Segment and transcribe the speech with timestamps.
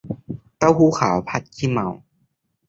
[0.57, 1.87] เต้าหู้ขาวผัดขี้เมา